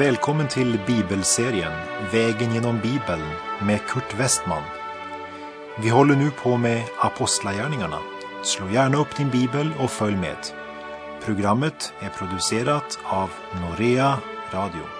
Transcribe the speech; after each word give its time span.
Välkommen 0.00 0.48
till 0.48 0.78
bibelserien 0.86 1.72
Vägen 2.12 2.54
genom 2.54 2.80
Bibeln 2.80 3.22
med 3.62 3.80
Kurt 3.86 4.14
Westman. 4.18 4.62
Vi 5.82 5.88
håller 5.88 6.16
nu 6.16 6.30
på 6.30 6.56
med 6.56 6.84
Apostlagärningarna. 6.98 7.98
Slå 8.44 8.68
gärna 8.68 8.98
upp 8.98 9.16
din 9.16 9.30
bibel 9.30 9.72
och 9.78 9.90
följ 9.90 10.16
med. 10.16 10.36
Programmet 11.24 11.92
är 12.00 12.08
producerat 12.08 12.98
av 13.04 13.30
Norea 13.60 14.18
Radio. 14.52 14.99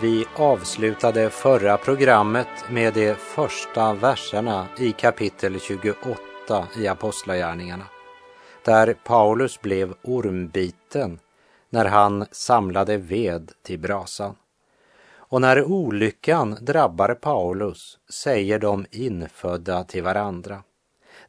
Vi 0.00 0.26
avslutade 0.36 1.30
förra 1.30 1.76
programmet 1.76 2.48
med 2.70 2.94
de 2.94 3.14
första 3.14 3.94
verserna 3.94 4.66
i 4.78 4.92
kapitel 4.92 5.60
28 5.60 6.68
i 6.76 6.88
Apostlagärningarna, 6.88 7.84
där 8.64 8.94
Paulus 9.04 9.60
blev 9.60 9.94
ormbiten 10.02 11.18
när 11.70 11.84
han 11.84 12.26
samlade 12.30 12.96
ved 12.96 13.52
till 13.62 13.78
brasan. 13.78 14.36
Och 15.08 15.40
när 15.40 15.64
olyckan 15.64 16.58
drabbar 16.60 17.14
Paulus 17.14 17.98
säger 18.08 18.58
de 18.58 18.86
infödda 18.90 19.84
till 19.84 20.02
varandra, 20.02 20.62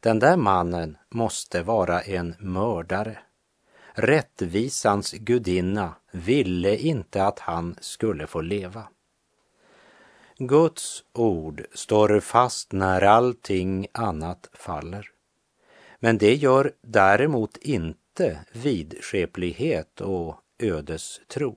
den 0.00 0.18
där 0.18 0.36
mannen 0.36 0.96
måste 1.10 1.62
vara 1.62 2.00
en 2.00 2.34
mördare. 2.38 3.18
Rättvisans 4.00 5.12
gudinna 5.12 5.94
ville 6.12 6.76
inte 6.76 7.24
att 7.24 7.38
han 7.38 7.76
skulle 7.80 8.26
få 8.26 8.40
leva. 8.40 8.88
Guds 10.36 11.04
ord 11.12 11.66
står 11.72 12.20
fast 12.20 12.72
när 12.72 13.02
allting 13.02 13.86
annat 13.92 14.50
faller. 14.52 15.10
Men 15.98 16.18
det 16.18 16.34
gör 16.34 16.72
däremot 16.82 17.56
inte 17.56 18.40
vidskeplighet 18.52 20.00
och 20.00 20.36
ödestro. 20.58 21.56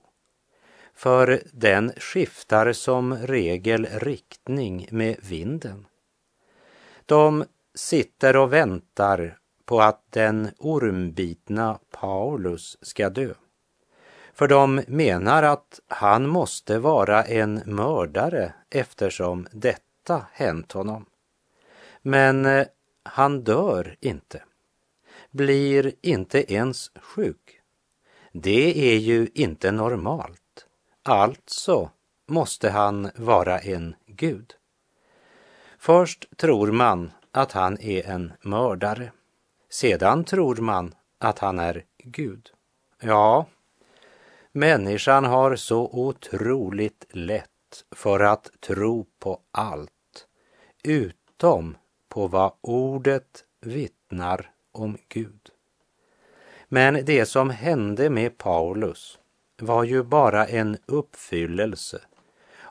För 0.94 1.42
den 1.52 1.92
skiftar 1.96 2.72
som 2.72 3.14
regel 3.14 3.86
riktning 3.86 4.88
med 4.90 5.16
vinden. 5.22 5.86
De 7.06 7.44
sitter 7.74 8.36
och 8.36 8.52
väntar 8.52 9.38
på 9.64 9.80
att 9.80 10.02
den 10.10 10.50
ormbitna 10.58 11.78
Paulus 11.90 12.78
ska 12.82 13.10
dö. 13.10 13.34
För 14.34 14.48
de 14.48 14.82
menar 14.86 15.42
att 15.42 15.80
han 15.88 16.26
måste 16.26 16.78
vara 16.78 17.24
en 17.24 17.62
mördare 17.66 18.52
eftersom 18.70 19.46
detta 19.52 20.26
hänt 20.32 20.72
honom. 20.72 21.06
Men 22.02 22.46
eh, 22.46 22.66
han 23.02 23.44
dör 23.44 23.96
inte, 24.00 24.42
blir 25.30 25.92
inte 26.00 26.52
ens 26.52 26.90
sjuk. 26.94 27.60
Det 28.32 28.92
är 28.94 28.98
ju 28.98 29.28
inte 29.34 29.70
normalt. 29.70 30.66
Alltså 31.02 31.90
måste 32.26 32.70
han 32.70 33.10
vara 33.16 33.58
en 33.58 33.94
gud. 34.06 34.54
Först 35.78 36.36
tror 36.36 36.72
man 36.72 37.12
att 37.30 37.52
han 37.52 37.80
är 37.80 38.06
en 38.06 38.32
mördare. 38.42 39.12
Sedan 39.72 40.24
tror 40.24 40.56
man 40.56 40.94
att 41.18 41.38
han 41.38 41.58
är 41.58 41.84
Gud. 41.98 42.50
Ja, 43.00 43.46
människan 44.52 45.24
har 45.24 45.56
så 45.56 45.90
otroligt 45.92 47.06
lätt 47.10 47.84
för 47.90 48.20
att 48.20 48.50
tro 48.60 49.06
på 49.18 49.40
allt 49.50 50.26
utom 50.82 51.76
på 52.08 52.26
vad 52.26 52.52
ordet 52.60 53.44
vittnar 53.60 54.50
om 54.72 54.98
Gud. 55.08 55.50
Men 56.68 57.04
det 57.04 57.26
som 57.26 57.50
hände 57.50 58.10
med 58.10 58.38
Paulus 58.38 59.18
var 59.60 59.84
ju 59.84 60.02
bara 60.02 60.46
en 60.46 60.78
uppfyllelse 60.86 62.00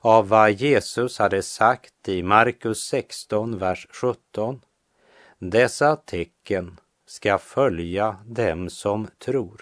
av 0.01 0.27
vad 0.27 0.51
Jesus 0.51 1.19
hade 1.19 1.43
sagt 1.43 2.09
i 2.09 2.23
Markus 2.23 2.79
16, 2.79 3.57
vers 3.57 3.87
17. 3.91 4.61
Dessa 5.39 5.95
tecken 5.95 6.77
ska 7.11 7.37
följa 7.37 8.17
dem 8.25 8.69
som 8.69 9.07
tror. 9.17 9.61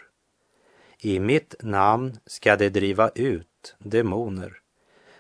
I 1.00 1.20
mitt 1.20 1.56
namn 1.60 2.18
ska 2.26 2.56
de 2.56 2.70
driva 2.70 3.10
ut 3.10 3.76
demoner. 3.80 4.54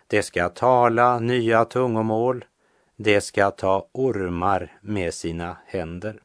De 0.07 0.23
ska 0.23 0.49
tala 0.49 1.19
nya 1.19 1.65
tungomål. 1.65 2.45
De 2.95 3.21
ska 3.21 3.51
ta 3.51 3.89
ormar 3.91 4.79
med 4.81 5.13
sina 5.13 5.57
händer. 5.65 6.21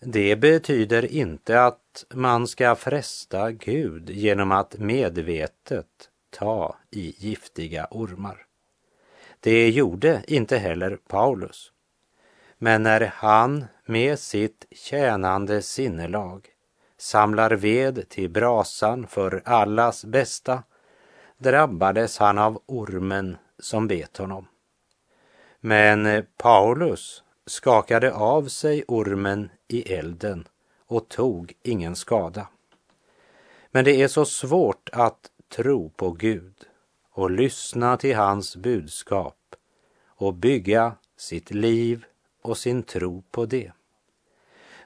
Det 0.00 0.36
betyder 0.36 1.12
inte 1.12 1.64
att 1.64 2.04
man 2.14 2.46
ska 2.46 2.74
fresta 2.74 3.50
Gud 3.50 4.10
genom 4.10 4.52
att 4.52 4.78
medvetet 4.78 6.10
ta 6.30 6.76
i 6.90 7.14
giftiga 7.18 7.86
ormar. 7.90 8.46
Det 9.40 9.70
gjorde 9.70 10.22
inte 10.26 10.58
heller 10.58 10.98
Paulus. 11.08 11.72
Men 12.58 12.82
när 12.82 13.12
han 13.14 13.64
med 13.84 14.18
sitt 14.18 14.66
tjänande 14.70 15.62
sinnelag 15.62 16.48
samlar 16.98 17.50
ved 17.50 18.08
till 18.08 18.30
brasan 18.30 19.06
för 19.06 19.42
allas 19.44 20.04
bästa 20.04 20.62
drabbades 21.38 22.18
han 22.18 22.38
av 22.38 22.62
ormen 22.66 23.36
som 23.58 23.88
bet 23.88 24.16
honom. 24.16 24.46
Men 25.60 26.26
Paulus 26.36 27.22
skakade 27.46 28.12
av 28.12 28.48
sig 28.48 28.84
ormen 28.88 29.50
i 29.68 29.92
elden 29.92 30.48
och 30.86 31.08
tog 31.08 31.52
ingen 31.62 31.96
skada. 31.96 32.48
Men 33.70 33.84
det 33.84 34.02
är 34.02 34.08
så 34.08 34.24
svårt 34.24 34.90
att 34.92 35.30
tro 35.56 35.90
på 35.90 36.10
Gud 36.10 36.54
och 37.10 37.30
lyssna 37.30 37.96
till 37.96 38.16
hans 38.16 38.56
budskap 38.56 39.36
och 40.06 40.34
bygga 40.34 40.92
sitt 41.16 41.50
liv 41.50 42.04
och 42.46 42.58
sin 42.58 42.82
tro 42.82 43.22
på 43.30 43.46
det. 43.46 43.72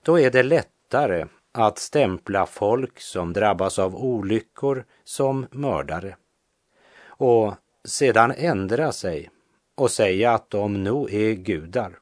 Då 0.03 0.19
är 0.19 0.31
det 0.31 0.43
lättare 0.43 1.26
att 1.53 1.78
stämpla 1.78 2.47
folk 2.47 3.00
som 3.00 3.32
drabbas 3.32 3.78
av 3.78 3.97
olyckor 3.97 4.84
som 5.04 5.47
mördare 5.50 6.16
och 7.04 7.54
sedan 7.84 8.32
ändra 8.37 8.93
sig 8.93 9.31
och 9.75 9.91
säga 9.91 10.32
att 10.32 10.50
de 10.50 10.84
nog 10.84 11.12
är 11.12 11.32
gudar 11.32 11.98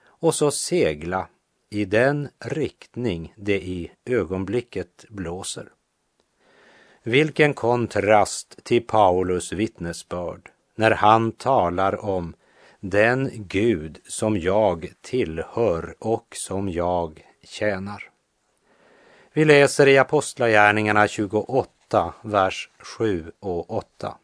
och 0.00 0.34
så 0.34 0.50
segla 0.50 1.28
i 1.70 1.84
den 1.84 2.28
riktning 2.38 3.34
det 3.36 3.60
i 3.60 3.90
ögonblicket 4.04 5.04
blåser. 5.08 5.68
Vilken 7.02 7.54
kontrast 7.54 8.64
till 8.64 8.86
Paulus 8.86 9.52
vittnesbörd 9.52 10.50
när 10.74 10.90
han 10.90 11.32
talar 11.32 12.04
om 12.04 12.34
den 12.80 13.30
Gud 13.34 13.98
som 14.04 14.38
jag 14.38 14.92
tillhör 15.00 15.94
och 15.98 16.26
som 16.36 16.68
jag 16.68 17.24
tjänar. 17.42 18.10
Vi 19.32 19.44
läser 19.44 19.86
i 19.86 19.98
Apostlagärningarna 19.98 21.08
28, 21.08 22.14
vers 22.22 22.70
7 22.78 23.32
och 23.40 23.70
8. 23.70 24.16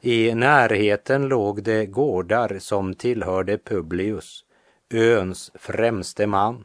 I 0.00 0.34
närheten 0.34 1.28
låg 1.28 1.62
det 1.62 1.86
gårdar 1.86 2.58
som 2.58 2.94
tillhörde 2.94 3.58
Publius, 3.58 4.44
öns 4.90 5.50
främste 5.54 6.26
man, 6.26 6.64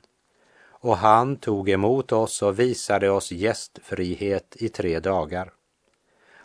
och 0.64 0.98
han 0.98 1.36
tog 1.36 1.70
emot 1.70 2.12
oss 2.12 2.42
och 2.42 2.60
visade 2.60 3.10
oss 3.10 3.32
gästfrihet 3.32 4.56
i 4.60 4.70
tre 4.70 5.00
dagar. 5.00 5.52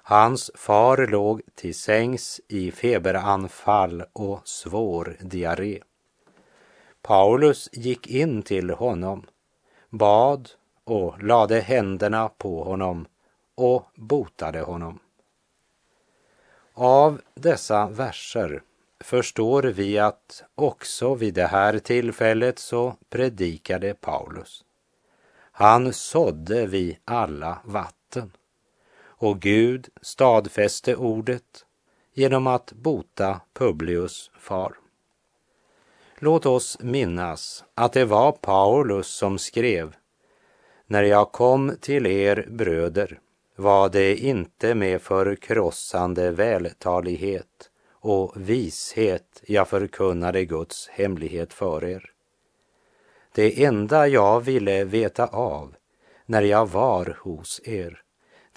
Hans 0.08 0.50
far 0.54 1.06
låg 1.06 1.42
till 1.54 1.74
sängs 1.74 2.40
i 2.48 2.70
feberanfall 2.70 4.04
och 4.12 4.48
svår 4.48 5.16
diarré. 5.20 5.82
Paulus 7.02 7.68
gick 7.72 8.06
in 8.06 8.42
till 8.42 8.70
honom, 8.70 9.26
bad 9.90 10.50
och 10.84 11.22
lade 11.22 11.60
händerna 11.60 12.28
på 12.28 12.64
honom 12.64 13.06
och 13.54 13.86
botade 13.94 14.60
honom. 14.60 14.98
Av 16.74 17.20
dessa 17.34 17.88
verser 17.88 18.62
förstår 19.00 19.62
vi 19.62 19.98
att 19.98 20.44
också 20.54 21.14
vid 21.14 21.34
det 21.34 21.46
här 21.46 21.78
tillfället 21.78 22.58
så 22.58 22.96
predikade 23.10 23.94
Paulus. 23.94 24.64
Han 25.52 25.92
sådde 25.92 26.66
vid 26.66 26.96
alla 27.04 27.58
vatten 27.64 28.32
och 29.18 29.40
Gud 29.40 29.88
stadfäste 30.02 30.96
ordet 30.96 31.64
genom 32.14 32.46
att 32.46 32.72
bota 32.72 33.40
Publius 33.52 34.30
far. 34.38 34.76
Låt 36.18 36.46
oss 36.46 36.78
minnas 36.80 37.64
att 37.74 37.92
det 37.92 38.04
var 38.04 38.32
Paulus 38.32 39.06
som 39.06 39.38
skrev 39.38 39.96
När 40.86 41.02
jag 41.02 41.32
kom 41.32 41.76
till 41.80 42.06
er 42.06 42.46
bröder 42.50 43.20
var 43.56 43.88
det 43.88 44.16
inte 44.16 44.74
med 44.74 45.02
förkrossande 45.02 46.30
vältalighet 46.30 47.70
och 47.90 48.32
vishet 48.36 49.42
jag 49.46 49.68
förkunnade 49.68 50.44
Guds 50.44 50.88
hemlighet 50.88 51.52
för 51.52 51.84
er. 51.84 52.10
Det 53.32 53.64
enda 53.64 54.08
jag 54.08 54.40
ville 54.40 54.84
veta 54.84 55.26
av 55.26 55.74
när 56.26 56.42
jag 56.42 56.70
var 56.70 57.18
hos 57.20 57.60
er, 57.64 58.02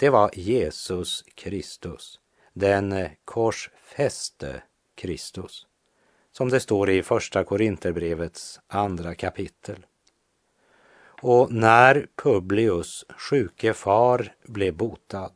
det 0.00 0.10
var 0.10 0.30
Jesus 0.34 1.24
Kristus, 1.34 2.20
den 2.52 2.92
eh, 2.92 3.10
korsfäste 3.24 4.62
Kristus, 4.94 5.66
som 6.32 6.48
det 6.48 6.60
står 6.60 6.90
i 6.90 7.02
Första 7.02 7.44
Korinterbrevets 7.44 8.60
andra 8.66 9.14
kapitel. 9.14 9.86
Och 11.22 11.52
när 11.52 12.06
Publius 12.16 13.04
sjuke 13.16 13.74
far 13.74 14.34
blev 14.42 14.74
botad 14.74 15.32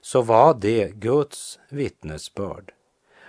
så 0.00 0.22
var 0.22 0.54
det 0.54 0.92
Guds 0.94 1.58
vittnesbörd 1.68 2.72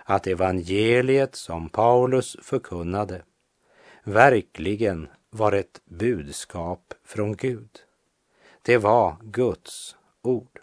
att 0.04 0.28
evangeliet 0.28 1.36
som 1.36 1.70
Paulus 1.70 2.38
förkunnade 2.42 3.24
verkligen 4.04 5.08
var 5.30 5.52
ett 5.52 5.82
budskap 5.86 6.94
från 7.04 7.36
Gud. 7.36 7.80
Det 8.62 8.78
var 8.78 9.16
Guds 9.22 9.96
ord. 10.30 10.62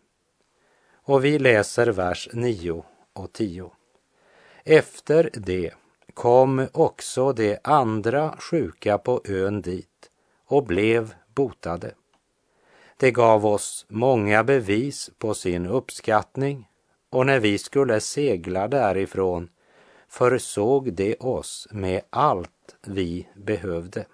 Och 0.92 1.24
vi 1.24 1.38
läser 1.38 1.86
vers 1.86 2.28
9 2.32 2.84
och 3.12 3.32
10. 3.32 3.70
Efter 4.64 5.30
det 5.34 5.74
kom 6.14 6.66
också 6.72 7.32
de 7.32 7.58
andra 7.64 8.36
sjuka 8.38 8.98
på 8.98 9.20
ön 9.24 9.62
dit 9.62 10.10
och 10.46 10.64
blev 10.64 11.14
botade. 11.34 11.94
Det 12.96 13.10
gav 13.10 13.46
oss 13.46 13.86
många 13.88 14.44
bevis 14.44 15.10
på 15.18 15.34
sin 15.34 15.66
uppskattning 15.66 16.68
och 17.10 17.26
när 17.26 17.40
vi 17.40 17.58
skulle 17.58 18.00
segla 18.00 18.68
därifrån 18.68 19.48
försåg 20.08 20.92
de 20.92 21.16
oss 21.20 21.68
med 21.70 22.02
allt 22.10 22.76
vi 22.86 23.28
behövde. 23.34 24.06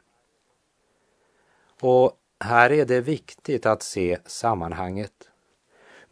Och 1.81 2.12
här 2.40 2.72
är 2.72 2.84
det 2.84 3.00
viktigt 3.00 3.66
att 3.66 3.82
se 3.82 4.19
sammanhanget. 4.26 5.31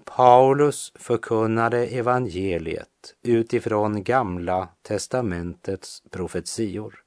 Paulus 0.04 0.92
förkunnade 0.94 1.86
evangeliet 1.86 3.14
utifrån 3.22 4.04
Gamla 4.04 4.68
testamentets 4.82 6.02
profetior 6.10 7.02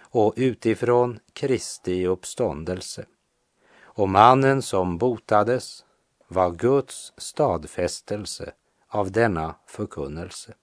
och 0.00 0.34
utifrån 0.36 1.18
Kristi 1.32 2.06
uppståndelse. 2.06 3.04
Och 3.82 4.08
mannen 4.08 4.62
som 4.62 4.98
botades 4.98 5.84
var 6.28 6.50
Guds 6.50 7.12
stadfästelse 7.16 8.52
av 8.88 9.12
denna 9.12 9.54
förkunnelse. 9.66 10.54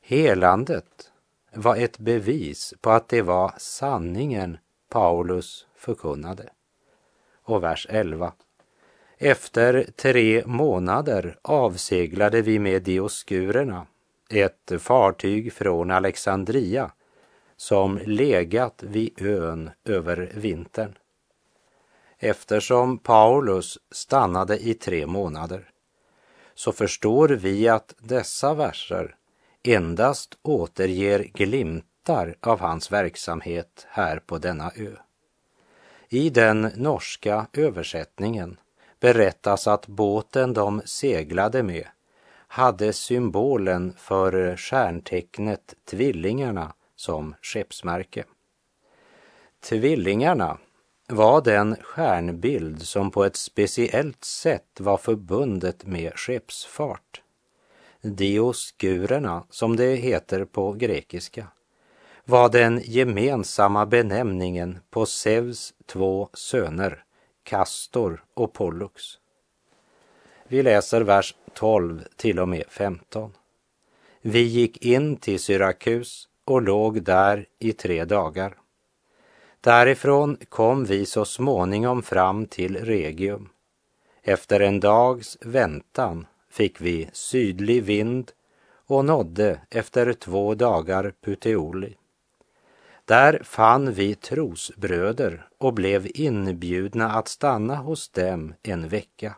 Helandet 0.00 1.12
var 1.54 1.76
ett 1.76 1.98
bevis 1.98 2.74
på 2.80 2.90
att 2.90 3.08
det 3.08 3.22
var 3.22 3.54
sanningen 3.58 4.58
Paulus 4.88 5.66
förkunnade. 5.74 6.50
Och 7.42 7.62
vers 7.62 7.86
11. 7.90 8.32
Efter 9.26 9.86
tre 9.96 10.42
månader 10.46 11.38
avseglade 11.42 12.42
vi 12.42 12.58
med 12.58 12.82
Dioskurerna, 12.82 13.86
ett 14.30 14.72
fartyg 14.78 15.52
från 15.52 15.90
Alexandria 15.90 16.90
som 17.56 18.00
legat 18.04 18.82
vid 18.82 19.22
ön 19.22 19.70
över 19.84 20.32
vintern. 20.34 20.98
Eftersom 22.18 22.98
Paulus 22.98 23.78
stannade 23.90 24.58
i 24.58 24.74
tre 24.74 25.06
månader 25.06 25.70
så 26.54 26.72
förstår 26.72 27.28
vi 27.28 27.68
att 27.68 27.94
dessa 27.98 28.54
verser 28.54 29.16
endast 29.62 30.38
återger 30.42 31.18
glimtar 31.18 32.34
av 32.40 32.60
hans 32.60 32.92
verksamhet 32.92 33.86
här 33.88 34.18
på 34.18 34.38
denna 34.38 34.72
ö. 34.76 34.96
I 36.08 36.30
den 36.30 36.70
norska 36.76 37.46
översättningen 37.52 38.56
berättas 39.04 39.66
att 39.66 39.86
båten 39.86 40.52
de 40.52 40.82
seglade 40.84 41.62
med 41.62 41.86
hade 42.48 42.92
symbolen 42.92 43.94
för 43.96 44.56
stjärntecknet 44.56 45.74
Tvillingarna 45.84 46.74
som 46.96 47.34
skeppsmärke. 47.42 48.24
Tvillingarna 49.60 50.58
var 51.08 51.40
den 51.40 51.76
stjärnbild 51.82 52.82
som 52.82 53.10
på 53.10 53.24
ett 53.24 53.36
speciellt 53.36 54.24
sätt 54.24 54.80
var 54.80 54.96
förbundet 54.96 55.86
med 55.86 56.12
skeppsfart. 56.18 57.22
Dioskurerna, 58.00 59.44
som 59.50 59.76
det 59.76 59.94
heter 59.94 60.44
på 60.44 60.72
grekiska, 60.72 61.46
var 62.24 62.48
den 62.48 62.80
gemensamma 62.84 63.86
benämningen 63.86 64.78
på 64.90 65.06
Zeus 65.06 65.74
två 65.86 66.28
söner, 66.34 67.04
Castor 67.44 68.24
och 68.34 68.52
Pollux. 68.52 69.02
Vi 70.48 70.62
läser 70.62 71.00
vers 71.00 71.34
12 71.52 72.04
till 72.16 72.38
och 72.38 72.48
med 72.48 72.64
15. 72.68 73.32
Vi 74.20 74.42
gick 74.42 74.84
in 74.84 75.16
till 75.16 75.40
Syrakus 75.40 76.28
och 76.44 76.62
låg 76.62 77.02
där 77.02 77.46
i 77.58 77.72
tre 77.72 78.04
dagar. 78.04 78.56
Därifrån 79.60 80.36
kom 80.48 80.84
vi 80.84 81.06
så 81.06 81.24
småningom 81.24 82.02
fram 82.02 82.46
till 82.46 82.76
Regium. 82.76 83.48
Efter 84.22 84.60
en 84.60 84.80
dags 84.80 85.38
väntan 85.40 86.26
fick 86.50 86.80
vi 86.80 87.10
sydlig 87.12 87.82
vind 87.82 88.32
och 88.86 89.04
nådde 89.04 89.60
efter 89.70 90.12
två 90.12 90.54
dagar 90.54 91.12
Puteoli. 91.20 91.96
Där 93.04 93.40
fann 93.44 93.92
vi 93.92 94.14
trosbröder 94.14 95.48
och 95.58 95.74
blev 95.74 96.06
inbjudna 96.14 97.12
att 97.12 97.28
stanna 97.28 97.76
hos 97.76 98.08
dem 98.08 98.54
en 98.62 98.88
vecka. 98.88 99.36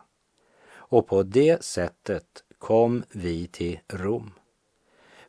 Och 0.74 1.06
på 1.06 1.22
det 1.22 1.64
sättet 1.64 2.24
kom 2.58 3.02
vi 3.10 3.46
till 3.46 3.78
Rom. 3.88 4.32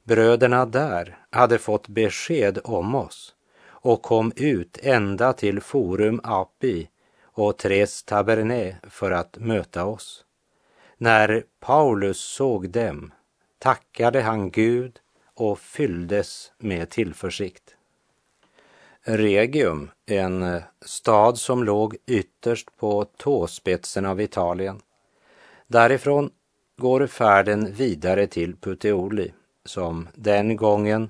Bröderna 0.04 0.66
där 0.66 1.18
hade 1.30 1.58
fått 1.58 1.88
besked 1.88 2.60
om 2.64 2.96
oss 2.96 3.36
och 3.66 4.02
kom 4.02 4.32
ut 4.36 4.80
ända 4.82 5.34
till 5.34 5.62
Forum 5.62 6.22
Api 6.24 6.90
och 7.24 7.58
Tres 7.58 8.04
Taberné 8.04 8.76
för 8.84 9.12
att 9.12 9.38
möta 9.38 9.86
oss. 9.86 10.26
När 10.98 11.44
Paulus 11.60 12.20
såg 12.20 12.70
dem 12.70 13.12
tackade 13.60 14.22
han 14.22 14.52
Gud 14.52 15.00
och 15.34 15.60
fylldes 15.60 16.52
med 16.58 16.90
tillförsikt. 16.90 17.77
Regium, 19.10 19.92
en 20.06 20.44
eh, 20.44 20.64
stad 20.82 21.38
som 21.38 21.64
låg 21.64 21.98
ytterst 22.06 22.76
på 22.78 23.06
tåspetsen 23.06 24.06
av 24.06 24.22
Italien. 24.22 24.82
Därifrån 25.68 26.30
går 26.78 27.08
färden 27.08 27.74
vidare 27.74 28.28
till 28.28 28.56
Puteoli 28.56 29.34
som 29.66 30.08
den 30.16 30.56
gången 30.56 31.10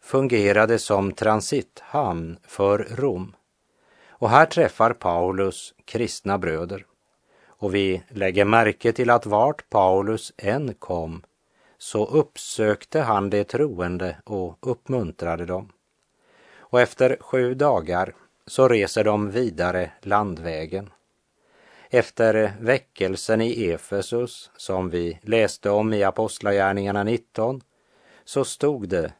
fungerade 0.00 0.78
som 0.78 1.12
transithamn 1.12 2.38
för 2.42 2.78
Rom. 2.78 3.36
Och 4.08 4.30
här 4.30 4.46
träffar 4.46 4.92
Paulus 4.92 5.74
kristna 5.84 6.38
bröder. 6.38 6.86
Och 7.46 7.74
vi 7.74 8.02
lägger 8.08 8.44
märke 8.44 8.92
till 8.92 9.10
att 9.10 9.26
vart 9.26 9.70
Paulus 9.70 10.32
än 10.36 10.74
kom 10.74 11.22
så 11.78 12.06
uppsökte 12.06 13.00
han 13.00 13.30
de 13.30 13.44
troende 13.44 14.16
och 14.24 14.58
uppmuntrade 14.60 15.46
dem. 15.46 15.72
Och 16.72 16.80
efter 16.80 17.16
sju 17.20 17.54
dagar 17.54 18.14
så 18.46 18.68
reser 18.68 19.04
de 19.04 19.30
vidare 19.30 19.90
landvägen. 20.00 20.90
Efter 21.90 22.52
väckelsen 22.60 23.40
i 23.40 23.70
Efesus, 23.70 24.50
som 24.56 24.90
vi 24.90 25.18
läste 25.22 25.70
om 25.70 25.92
i 25.92 26.04
Apostlagärningarna 26.04 27.04
19, 27.04 27.60
så 28.24 28.44
stod 28.44 28.88
det 28.88 29.12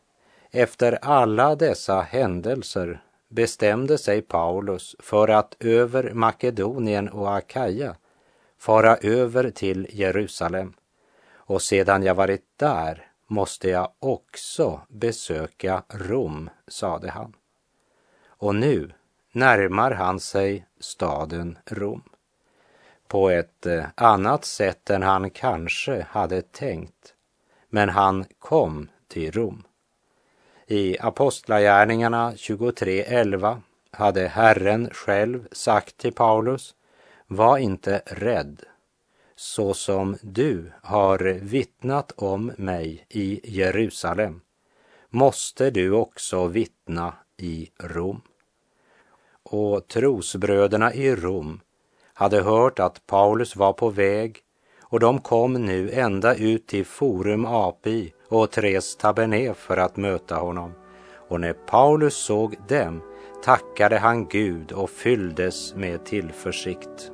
efter 0.50 0.99
alla 1.02 1.54
dessa 1.56 2.00
händelser 2.00 3.02
bestämde 3.28 3.99
sig 3.99 4.23
Paulus 4.23 4.97
för 4.99 5.28
att 5.28 5.56
över 5.61 6.11
Makedonien 6.14 7.09
och 7.09 7.37
Akaja 7.37 7.97
fara 8.59 8.97
över 8.97 9.50
till 9.50 9.87
Jerusalem. 9.90 10.73
Och 11.35 11.62
sedan 11.62 12.02
jag 12.02 12.14
varit 12.14 12.44
där 12.56 13.06
måste 13.26 13.68
jag 13.68 13.92
också 13.99 14.80
besöka 14.88 15.82
Rom, 15.88 16.50
sade 16.68 17.11
han. 17.11 17.35
Och 18.42 18.54
nu 18.54 18.90
närmar 19.32 19.90
han 19.90 20.20
sig 20.20 20.66
staden 20.80 21.58
Rom 21.66 22.02
på 23.08 23.30
ett 23.30 23.66
eh, 23.66 23.84
annat 23.94 24.44
sätt 24.44 24.90
än 24.90 25.02
han 25.02 25.30
kanske 25.30 26.06
hade 26.11 26.42
tänkt. 26.42 27.14
Men 27.68 27.88
han 27.88 28.25
kom 28.38 28.88
till 29.08 29.32
Rom. 29.32 29.62
I 30.66 30.99
Apostlagärningarna 31.00 32.32
23.11 32.32 33.61
hade 33.90 34.28
Herren 34.28 34.90
själv 34.92 35.49
sagt 35.52 35.96
till 35.96 36.12
Paulus, 36.12 36.75
var 37.26 37.58
inte 37.58 38.02
rädd. 38.06 38.62
så 39.37 39.75
som 39.75 40.16
du 40.22 40.72
har 40.82 41.18
vittnat 41.40 42.12
om 42.16 42.52
mig 42.56 43.06
i 43.08 43.40
Jerusalem 43.44 44.40
måste 45.11 45.70
du 45.70 45.90
också 45.90 46.46
vittna 46.46 47.14
i 47.37 47.70
Rom. 47.80 48.22
Och 49.44 49.88
trosbröderna 49.88 50.94
i 50.94 51.16
Rom 51.16 51.61
hade 52.14 52.42
hört 52.42 52.78
att 52.78 53.06
Paulus 53.06 53.56
var 53.56 53.72
på 53.72 53.90
väg 53.90 54.38
och 54.82 55.00
de 55.00 55.18
kom 55.18 55.52
nu 55.52 55.90
ända 55.90 56.34
ut 56.34 56.66
till 56.66 56.87
Forum 56.87 57.46
Api 57.46 58.12
och 58.28 58.50
Tres 58.50 58.96
Taberné 58.96 59.54
för 59.54 59.76
att 59.76 59.96
möta 59.96 60.37
honom. 60.37 60.72
Och 61.28 61.40
när 61.40 61.52
Paulus 61.52 62.14
såg 62.14 62.56
dem 62.68 63.02
tackade 63.44 63.99
han 63.99 64.28
Gud 64.28 64.72
och 64.72 64.90
fylldes 64.90 65.75
med 65.75 66.04
tillförsikt. 66.04 67.12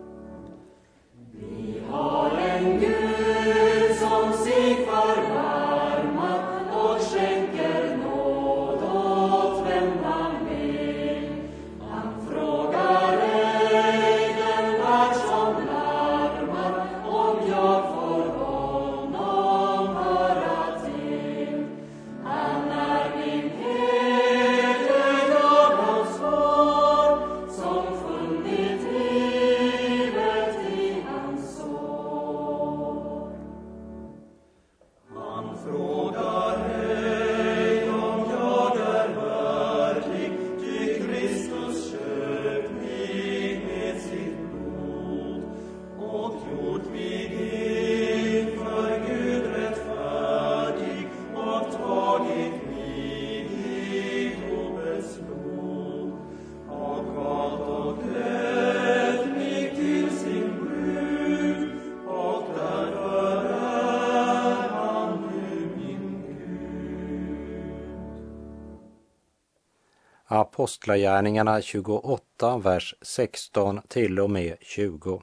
Apostlagärningarna 70.58 71.62
28, 71.62 72.58
vers 72.58 72.94
16 73.02 73.80
till 73.88 74.20
och 74.20 74.30
med 74.30 74.56
20. 74.60 75.22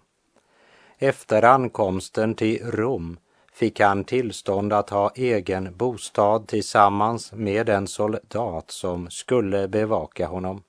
Efter 0.98 1.44
ankomsten 1.44 2.36
till 2.36 2.72
Rom 2.72 3.18
fick 3.54 3.80
han 3.80 4.04
tillstånd 4.04 4.74
att 4.74 4.90
ha 4.90 5.12
egen 5.16 5.78
bostad 5.78 6.48
tillsammans 6.48 7.32
med 7.34 7.70
en 7.70 7.88
soldat 7.88 8.72
som 8.72 9.10
skulle 9.10 9.68
bevaka 9.68 10.28
honom. 10.28 10.64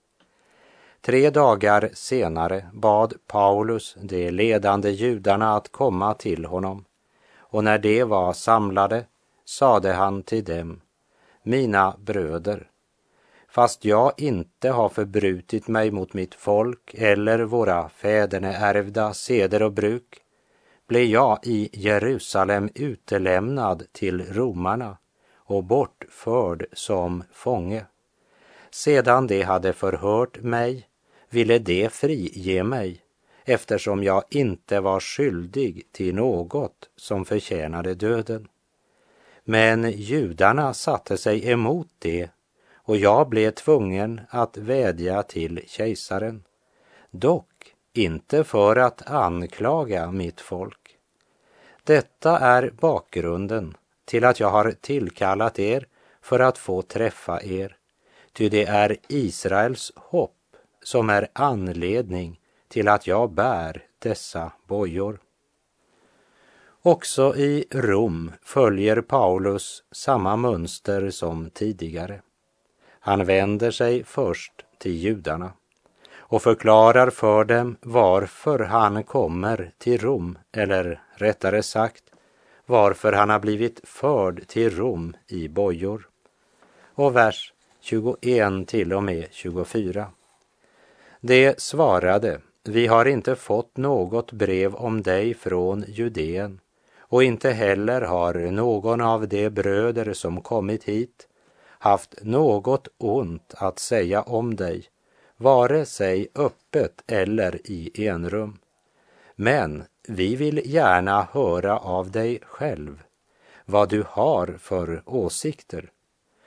Tre 1.01 1.31
dagar 1.31 1.91
senare 1.93 2.67
bad 2.73 3.15
Paulus 3.27 3.97
de 4.03 4.31
ledande 4.31 4.91
judarna 4.91 5.57
att 5.57 5.73
komma 5.73 6.15
till 6.15 6.45
honom 6.45 6.85
och 7.37 7.65
när 7.65 7.79
de 7.79 8.05
var 8.05 8.33
samlade 8.33 9.05
sade 9.45 9.93
han 9.93 10.23
till 10.23 10.45
dem, 10.45 10.81
mina 11.43 11.95
bröder, 11.99 12.71
fast 13.57 13.85
jag 13.85 14.13
inte 14.17 14.71
har 14.71 14.89
förbrutit 14.89 15.69
mig 15.69 15.91
mot 15.91 16.15
mitt 16.15 16.35
folk 16.35 16.95
eller 16.95 17.39
våra 17.39 17.89
fäderneärvda 17.89 19.15
seder 19.15 19.63
och 19.63 19.73
bruk, 19.73 20.21
blev 20.89 21.05
jag 21.05 21.39
i 21.43 21.69
Jerusalem 21.73 22.71
utelämnad 22.75 23.83
till 23.93 24.35
romarna 24.35 24.99
och 25.37 25.65
bortförd 25.65 26.67
som 26.73 27.23
fånge. 27.33 27.85
Sedan 28.71 29.27
de 29.27 29.43
hade 29.43 29.73
förhört 29.73 30.43
mig 30.43 30.89
ville 31.31 31.59
de 31.59 31.89
frige 31.89 32.65
mig 32.65 33.01
eftersom 33.45 34.05
jag 34.05 34.25
inte 34.31 34.81
var 34.81 35.01
skyldig 35.01 35.83
till 35.93 36.15
något 36.15 36.89
som 36.97 37.25
förtjänade 37.25 37.95
döden. 37.95 38.49
Men 39.45 39.91
judarna 39.91 40.75
satte 40.75 41.17
sig 41.17 41.51
emot 41.51 41.89
det 41.99 42.31
och 42.87 42.97
jag 42.97 43.29
blev 43.29 43.51
tvungen 43.51 44.21
att 44.29 44.57
vädja 44.57 45.23
till 45.23 45.63
kejsaren. 45.67 46.45
Dock 47.11 47.75
inte 47.93 48.45
för 48.45 48.77
att 48.77 49.11
anklaga 49.11 50.13
mitt 50.13 50.41
folk. 50.41 50.97
Detta 51.85 52.39
är 52.39 52.71
bakgrunden 52.81 53.77
till 54.05 54.25
att 54.25 54.41
jag 54.41 54.51
har 54.51 54.71
tillkallat 54.71 55.59
er 55.59 55.87
för 56.21 56.41
att 56.41 56.59
få 56.59 56.83
träffa 56.83 57.43
er. 57.43 57.77
Ty 58.33 58.49
det 58.49 58.65
är 58.65 58.97
Israels 59.09 59.93
hopp 59.97 60.33
som 60.83 61.11
är 61.11 61.29
anledning 61.33 62.41
till 62.69 62.89
att 62.89 63.07
jag 63.07 63.31
bär 63.31 63.85
dessa 63.99 64.53
bojor. 64.67 65.21
Också 66.83 67.37
i 67.37 67.65
Rom 67.71 68.33
följer 68.43 69.01
Paulus 69.01 69.83
samma 69.93 70.37
mönster 70.37 71.11
som 71.11 71.51
tidigare. 71.51 72.21
Han 73.07 73.25
vänder 73.25 73.71
sig 73.71 74.05
först 74.05 74.53
till 74.79 74.93
judarna 74.93 75.53
och 76.17 76.43
förklarar 76.43 77.11
för 77.11 77.45
dem 77.45 77.77
varför 77.81 78.59
han 78.59 79.05
kommer 79.05 79.73
till 79.79 79.99
Rom, 80.01 80.39
eller 80.53 81.03
rättare 81.15 81.63
sagt 81.63 82.05
varför 82.67 83.13
han 83.13 83.31
har 83.31 83.39
blivit 83.39 83.81
förd 83.85 84.47
till 84.47 84.77
Rom 84.77 85.17
i 85.27 85.49
bojor. 85.49 86.09
Och 86.95 87.17
vers 87.17 87.53
21 87.81 88.69
till 88.69 88.93
och 88.93 89.03
med 89.03 89.27
24. 89.31 90.07
Det 91.21 91.61
svarade, 91.61 92.41
vi 92.65 92.87
har 92.87 93.05
inte 93.05 93.37
fått 93.37 93.77
något 93.77 94.33
brev 94.33 94.75
om 94.75 95.03
dig 95.03 95.35
från 95.35 95.85
Judeen 95.89 96.61
och 96.99 97.25
inte 97.25 97.51
heller 97.51 98.01
har 98.01 98.35
någon 98.35 99.01
av 99.01 99.29
de 99.29 99.51
bröder 99.51 100.13
som 100.13 100.41
kommit 100.41 100.85
hit 100.85 101.29
haft 101.79 102.15
något 102.23 102.89
ont 102.99 103.55
att 103.57 103.79
säga 103.79 104.23
om 104.23 104.57
dig, 104.57 104.85
vare 105.37 105.87
sig 105.87 106.29
öppet 106.35 107.03
eller 107.07 107.61
i 107.65 108.07
enrum. 108.07 108.59
Men 109.35 109.85
vi 110.09 110.37
vill 110.37 110.63
gärna 110.65 111.29
höra 111.33 111.79
av 111.79 112.11
dig 112.11 112.41
själv 112.43 113.03
vad 113.65 113.89
du 113.89 114.05
har 114.09 114.57
för 114.59 115.03
åsikter. 115.07 115.91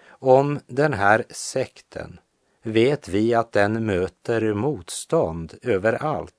Om 0.09 0.59
den 0.67 0.93
här 0.93 1.25
sekten 1.29 2.19
vet 2.61 3.07
vi 3.07 3.33
att 3.33 3.51
den 3.51 3.85
möter 3.85 4.53
motstånd 4.53 5.53
överallt. 5.61 6.33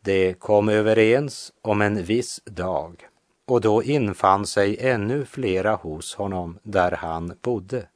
Det 0.00 0.34
kom 0.34 0.68
överens 0.68 1.52
om 1.62 1.82
en 1.82 2.02
viss 2.02 2.40
dag 2.44 3.08
och 3.46 3.60
då 3.60 3.82
infann 3.82 4.46
sig 4.46 4.76
ännu 4.80 5.24
flera 5.24 5.74
hos 5.74 6.14
honom 6.14 6.58
där 6.62 6.90
han 6.90 7.38
bodde. 7.42 7.88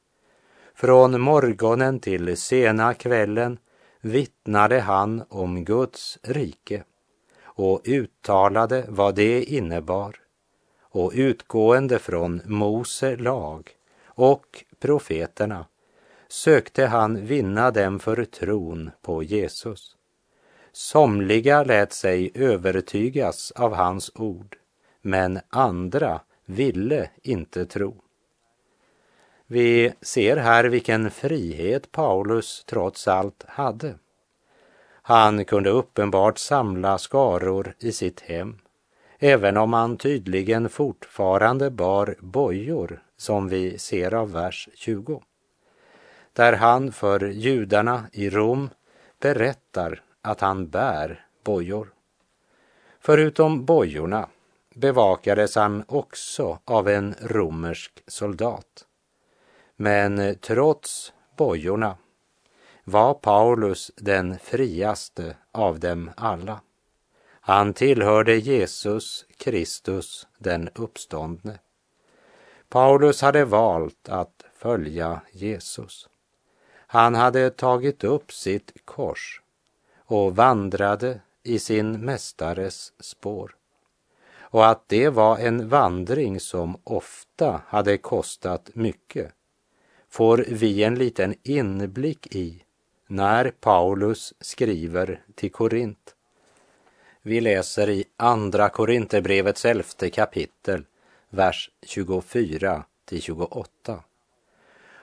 Från 0.75 1.21
morgonen 1.21 1.99
till 1.99 2.37
sena 2.37 2.93
kvällen 2.93 3.57
vittnade 4.01 4.79
han 4.79 5.23
om 5.29 5.65
Guds 5.65 6.19
rike 6.21 6.83
och 7.43 7.81
uttalade 7.85 8.85
vad 8.87 9.15
det 9.15 9.43
innebar 9.43 10.15
och 10.81 11.11
utgående 11.15 11.99
från 11.99 12.41
Mose 12.45 13.15
lag 13.15 13.69
och 14.05 14.63
profeterna 14.79 15.65
sökte 16.27 16.85
han 16.85 17.25
vinna 17.25 17.71
dem 17.71 17.99
för 17.99 18.25
tron 18.25 18.91
på 19.01 19.23
Jesus. 19.23 19.95
Somliga 20.71 21.63
lät 21.63 21.93
sig 21.93 22.31
övertygas 22.35 23.51
av 23.51 23.73
hans 23.73 24.11
ord, 24.15 24.57
men 25.01 25.39
andra 25.49 26.21
ville 26.45 27.09
inte 27.21 27.65
tro. 27.65 27.95
Vi 29.47 29.93
ser 30.01 30.37
här 30.37 30.63
vilken 30.63 31.11
frihet 31.11 31.91
Paulus 31.91 32.63
trots 32.65 33.07
allt 33.07 33.43
hade. 33.47 33.95
Han 35.01 35.45
kunde 35.45 35.69
uppenbart 35.69 36.37
samla 36.37 36.97
skaror 36.97 37.73
i 37.79 37.91
sitt 37.91 38.19
hem, 38.19 38.57
även 39.19 39.57
om 39.57 39.73
han 39.73 39.97
tydligen 39.97 40.69
fortfarande 40.69 41.71
bar 41.71 42.15
bojor, 42.19 43.03
som 43.17 43.47
vi 43.47 43.77
ser 43.77 44.13
av 44.13 44.31
vers 44.31 44.69
20. 44.75 45.21
Där 46.33 46.53
han 46.53 46.91
för 46.91 47.19
judarna 47.29 48.03
i 48.13 48.29
Rom 48.29 48.69
berättar 49.19 50.03
att 50.21 50.41
han 50.41 50.67
bär 50.67 51.25
bojor. 51.43 51.93
Förutom 52.99 53.65
bojorna 53.65 54.27
bevakades 54.75 55.55
han 55.55 55.83
också 55.87 56.59
av 56.65 56.89
en 56.89 57.15
romersk 57.21 58.03
soldat. 58.07 58.85
Men 59.75 60.35
trots 60.41 61.13
bojorna 61.37 61.97
var 62.83 63.13
Paulus 63.13 63.91
den 63.97 64.39
friaste 64.39 65.35
av 65.51 65.79
dem 65.79 66.11
alla. 66.17 66.61
Han 67.43 67.73
tillhörde 67.73 68.35
Jesus 68.35 69.25
Kristus 69.37 70.27
den 70.37 70.69
uppståndne. 70.75 71.59
Paulus 72.69 73.21
hade 73.21 73.45
valt 73.45 74.09
att 74.09 74.45
följa 74.53 75.21
Jesus. 75.31 76.09
Han 76.73 77.15
hade 77.15 77.49
tagit 77.49 78.03
upp 78.03 78.31
sitt 78.33 78.71
kors 78.85 79.41
och 80.05 80.35
vandrade 80.35 81.21
i 81.43 81.59
sin 81.59 82.05
mästares 82.05 82.93
spår. 82.99 83.55
Och 84.51 84.67
att 84.67 84.83
det 84.87 85.09
var 85.09 85.37
en 85.37 85.69
vandring 85.69 86.39
som 86.39 86.77
ofta 86.83 87.61
hade 87.67 87.97
kostat 87.97 88.69
mycket 88.73 89.33
får 90.09 90.45
vi 90.47 90.83
en 90.83 90.95
liten 90.95 91.35
inblick 91.43 92.35
i 92.35 92.63
när 93.07 93.51
Paulus 93.59 94.33
skriver 94.39 95.21
till 95.35 95.51
Korint. 95.51 96.15
Vi 97.21 97.41
läser 97.41 97.89
i 97.89 98.05
Andra 98.17 98.69
Korinthierbrevets 98.69 99.65
elfte 99.65 100.09
kapitel, 100.09 100.85
vers 101.29 101.69
24 101.85 102.83
till 103.05 103.21
28. 103.21 104.03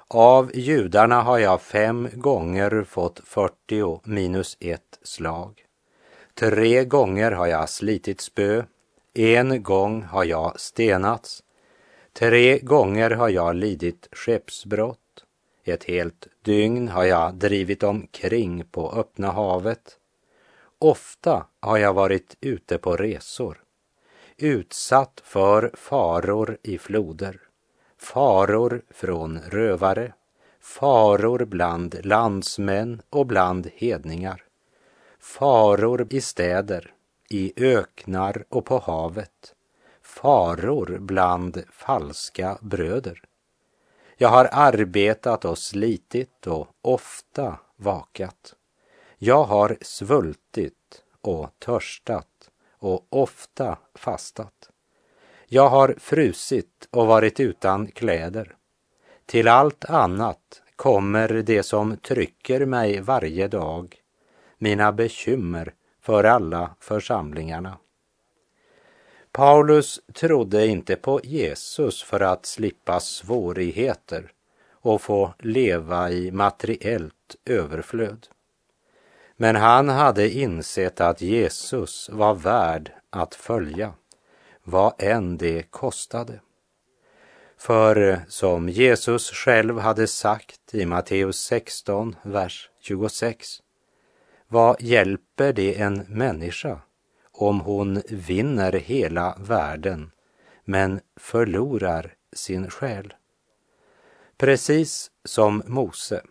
Av 0.09 0.51
judarna 0.55 1.23
har 1.23 1.39
jag 1.39 1.63
fem 1.63 2.09
gånger 2.13 2.85
fått 2.89 3.21
40 3.25 4.01
minus 4.05 4.57
ett 4.61 4.99
slag. 5.03 5.65
Tre 6.35 6.85
gånger 6.85 7.31
har 7.33 7.47
jag 7.47 7.69
slitit 7.69 8.21
spö, 8.21 8.65
en 9.19 9.63
gång 9.63 10.03
har 10.03 10.25
jag 10.25 10.61
stenats, 10.61 11.43
tre 12.13 12.59
gånger 12.59 13.11
har 13.11 13.29
jag 13.29 13.57
lidit 13.57 14.09
skeppsbrott, 14.13 15.25
ett 15.65 15.85
helt 15.85 16.27
dygn 16.43 16.89
har 16.89 17.05
jag 17.05 17.35
drivit 17.35 17.83
omkring 17.83 18.65
på 18.65 18.93
öppna 18.93 19.31
havet. 19.31 19.99
Ofta 20.79 21.47
har 21.61 21.79
jag 21.79 21.95
varit 21.95 22.37
ute 22.41 22.79
på 22.79 22.97
resor, 22.97 23.63
utsatt 24.37 25.23
för 25.25 25.71
faror 25.75 26.59
i 26.63 26.79
floder, 26.79 27.41
faror 27.99 28.83
från 28.91 29.39
rövare, 29.39 30.13
faror 30.61 31.45
bland 31.45 32.07
landsmän 32.07 33.03
och 33.11 33.27
bland 33.27 33.71
hedningar, 33.75 34.45
faror 35.19 36.07
i 36.11 36.21
städer, 36.21 36.95
i 37.29 37.53
öknar 37.57 38.45
och 38.49 38.65
på 38.65 38.79
havet, 38.79 39.55
faror 40.03 40.99
bland 41.01 41.65
falska 41.73 42.59
bröder. 42.61 43.23
Jag 44.17 44.29
har 44.29 44.49
arbetat 44.53 45.45
och 45.45 45.59
slitit 45.59 46.47
och 46.47 46.69
ofta 46.83 47.59
vakat. 47.77 48.55
Jag 49.19 49.45
har 49.45 49.77
svultit 49.81 51.03
och 51.21 51.51
törstat 51.59 52.51
och 52.79 53.07
ofta 53.11 53.79
fastat. 53.95 54.71
Jag 55.47 55.69
har 55.69 55.95
frusit 55.99 56.89
och 56.91 57.07
varit 57.07 57.41
utan 57.41 57.87
kläder. 57.87 58.57
Till 59.27 59.49
allt 59.49 59.85
annat 59.85 60.63
kommer 60.77 61.29
det 61.29 61.63
som 61.63 61.97
trycker 61.97 62.67
mig 62.67 63.01
varje 63.01 63.49
dag, 63.49 63.97
mina 64.59 64.93
bekymmer 64.93 65.75
för 66.09 66.25
alla 66.25 66.71
församlingarna. 66.81 67.79
Paulus 69.33 70.01
trodde 70.15 70.67
inte 70.67 70.97
på 70.97 71.21
Jesus 71.25 72.03
för 72.03 72.21
att 72.21 72.47
slippa 72.47 73.01
svårigheter 73.01 74.33
och 74.71 75.03
få 75.03 75.35
leva 75.39 76.11
i 76.11 76.31
materiellt 76.31 77.37
överflöd. 77.45 78.27
Men 79.37 79.57
han 79.57 79.89
hade 79.89 80.31
insett 80.31 81.01
att 81.01 81.21
Jesus 81.21 82.11
var 82.13 82.35
värd 82.35 82.93
att 83.11 83.35
följa, 83.35 83.93
vad 84.63 84.93
än 84.99 85.37
det 85.37 85.63
kostade. 85.63 86.41
För 87.59 88.21
som 88.29 88.69
Jesus 88.69 89.31
själv 89.31 89.79
hade 89.79 90.07
sagt 90.07 90.75
i 90.75 90.87
Matteus 90.87 91.41
16, 91.41 92.17
vers 92.23 92.71
26. 92.81 93.63
Vad 94.51 94.83
hjälper 94.83 95.53
det 95.53 95.81
en 95.81 96.05
människa 96.09 96.81
om 97.33 97.61
hon 97.61 98.03
vinner 98.09 98.73
hela 98.73 99.37
världen 99.41 100.11
men 100.65 101.01
förlorar 101.17 102.15
sin 102.33 102.71
själ? 102.71 103.15
Precis 104.37 105.11
som 105.25 105.63
Mose 105.67 106.23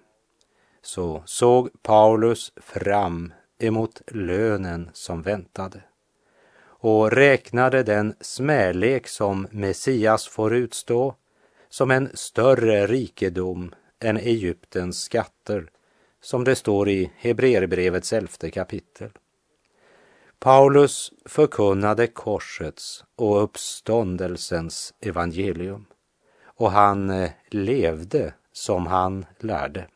så 0.81 1.23
såg 1.25 1.69
Paulus 1.81 2.53
fram 2.55 3.33
emot 3.59 4.01
lönen 4.07 4.89
som 4.93 5.21
väntade 5.21 5.81
och 6.61 7.11
räknade 7.11 7.83
den 7.83 8.15
smälek 8.21 9.07
som 9.07 9.47
Messias 9.51 10.27
får 10.27 10.55
utstå 10.55 11.15
som 11.69 11.91
en 11.91 12.09
större 12.13 12.87
rikedom 12.87 13.75
än 13.99 14.17
Egyptens 14.17 15.01
skatter, 15.01 15.69
som 16.21 16.43
det 16.43 16.55
står 16.55 16.89
i 16.89 17.11
Hebreerbrevets 17.15 18.13
elfte 18.13 18.51
kapitel. 18.51 19.09
Paulus 20.39 21.11
förkunnade 21.25 22.07
korsets 22.07 23.03
och 23.15 23.43
uppståndelsens 23.43 24.93
evangelium 25.01 25.85
och 26.45 26.71
han 26.71 27.09
eh, 27.09 27.31
levde 27.49 28.33
som 28.51 28.87
han 28.87 29.25
lärde. 29.39 29.87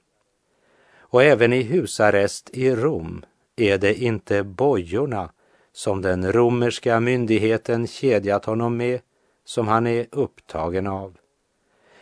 Och 1.00 1.24
även 1.24 1.54
i 1.54 1.62
husarrest 1.62 2.50
i 2.54 2.76
Rom 2.76 3.26
är 3.56 3.78
det 3.78 3.96
inte 3.96 4.44
bojorna 4.44 5.32
som 5.74 6.02
den 6.02 6.32
romerska 6.32 7.00
myndigheten 7.00 7.88
kedjat 7.88 8.46
honom 8.46 8.78
med 8.78 9.00
som 9.46 9.68
han 9.68 9.88
är 9.88 10.08
upptagen 10.12 10.88
av, 10.88 11.18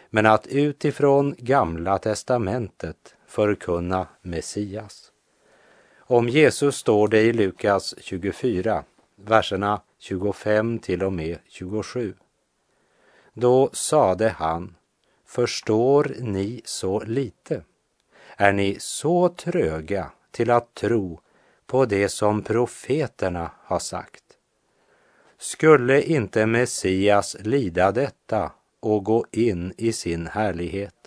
men 0.10 0.26
att 0.26 0.48
utifrån 0.48 1.36
Gamla 1.38 1.98
testamentet 1.98 3.16
förkunna 3.30 4.08
Messias. 4.22 5.12
Om 5.98 6.30
Jesus 6.30 6.76
står 6.76 7.08
det 7.08 7.22
i 7.22 7.34
Lukas 7.34 7.96
24, 7.98 8.84
verserna 9.16 9.82
25 10.00 10.80
till 10.80 11.04
och 11.04 11.14
med 11.14 11.38
27. 11.48 12.14
Då 13.34 13.70
sade 13.74 14.30
han, 14.30 14.76
förstår 15.26 16.16
ni 16.20 16.62
så 16.66 17.00
lite? 17.00 17.64
Är 18.36 18.52
ni 18.52 18.78
så 18.80 19.30
tröga 19.30 20.12
till 20.32 20.52
att 20.52 20.74
tro 20.74 21.20
på 21.68 21.86
det 21.86 22.10
som 22.10 22.42
profeterna 22.42 23.52
har 23.64 23.80
sagt? 23.80 24.24
Skulle 25.38 26.02
inte 26.02 26.46
Messias 26.46 27.38
lida 27.40 27.92
detta 27.92 28.52
och 28.80 29.04
gå 29.04 29.26
in 29.32 29.74
i 29.78 29.94
sin 29.94 30.28
härlighet? 30.28 30.99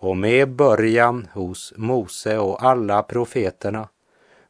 Och 0.00 0.16
med 0.16 0.48
början 0.50 1.28
hos 1.32 1.72
Mose 1.76 2.38
och 2.38 2.62
alla 2.62 3.02
profeterna 3.02 3.88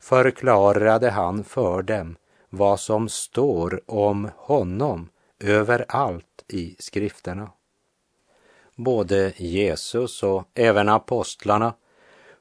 förklarade 0.00 1.10
han 1.10 1.44
för 1.44 1.82
dem 1.82 2.16
vad 2.50 2.80
som 2.80 3.08
står 3.08 3.80
om 3.86 4.30
honom 4.36 5.08
överallt 5.40 6.44
i 6.48 6.76
skrifterna. 6.78 7.50
Både 8.76 9.32
Jesus 9.36 10.22
och 10.22 10.44
även 10.54 10.88
apostlarna 10.88 11.74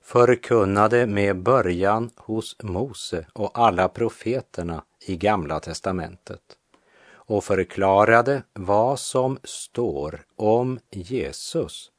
förkunnade 0.02 1.08
med 1.08 1.44
början 1.44 2.10
hos 2.16 2.56
Mose 2.64 3.26
och 3.34 3.60
alla 3.60 3.88
profeterna 3.90 4.84
i 5.08 5.18
Gamla 5.18 5.60
testamentet 5.60 6.42
och 7.10 7.44
förklarade 7.44 8.44
vad 8.54 9.00
som 9.00 9.40
står 9.44 10.26
om 10.36 10.80
Jesus 10.92 11.92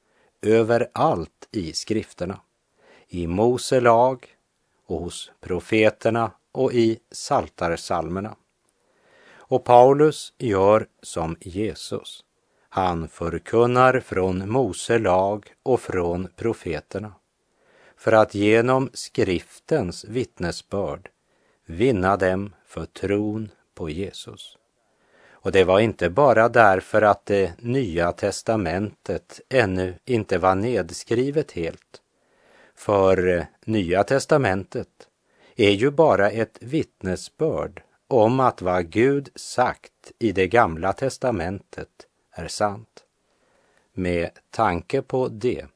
överallt 0.43 1.49
i 1.53 1.73
skrifterna, 1.73 2.41
i 3.09 3.27
Mose 3.27 3.81
lag 3.81 4.27
och 4.87 5.01
hos 5.01 5.31
profeterna 5.41 6.31
och 6.53 6.73
i 6.73 6.99
saltarsalmerna. 7.11 8.37
Och 9.31 9.65
Paulus 9.65 10.33
gör 10.39 10.87
som 11.03 11.37
Jesus. 11.41 12.25
Han 12.69 13.09
förkunnar 13.09 14.01
från 14.01 14.51
Mose 14.51 14.99
lag 14.99 15.55
och 15.63 15.81
från 15.81 16.29
profeterna 16.37 17.13
för 17.97 18.13
att 18.13 18.35
genom 18.35 18.91
skriftens 18.93 20.05
vittnesbörd 20.05 21.11
vinna 21.67 22.17
dem 22.17 22.55
för 22.67 22.87
tron 22.87 23.51
på 23.75 23.91
Jesus. 23.91 24.58
Och 25.41 25.53
det 25.53 25.65
var 25.65 25.81
inte 25.81 26.11
bara 26.11 26.49
därför 26.49 27.03
att 27.03 27.27
det 27.27 27.53
nya 27.59 28.13
testamentet 28.13 29.41
ännu 29.49 29.95
inte 30.05 30.39
var 30.39 30.55
nedskrivet 30.55 31.53
helt. 31.53 32.03
För 32.75 33.29
eh, 33.29 33.45
nya 33.65 34.05
testamentet 34.05 34.89
är 35.57 35.71
ju 35.71 35.91
bara 35.91 36.31
ett 36.31 36.59
vittnesbörd 36.61 37.83
om 38.09 38.41
att 38.41 38.63
vad 38.63 38.91
Gud 38.91 39.29
sagt 39.35 40.13
i 40.19 40.33
det 40.33 40.49
gamla 40.49 40.93
testamentet 40.93 41.89
är 42.33 42.49
sant. 42.49 43.05
Med 43.93 44.31
tanke 44.51 45.03
på 45.03 45.29
det 45.29 45.67